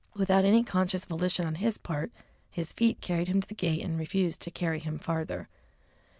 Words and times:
Without 0.15 0.45
any 0.45 0.63
conscious 0.63 1.05
volition 1.05 1.45
on 1.45 1.53
his 1.53 1.77
part, 1.77 2.11
his 2.49 2.73
feet 2.73 3.01
carried 3.01 3.27
him 3.27 3.39
to 3.39 3.47
the 3.47 3.53
gate 3.53 3.85
and 3.85 3.99
refused 3.99 4.41
to 4.41 4.49
carry 4.49 4.79
him 4.79 4.97
farther. 4.97 5.47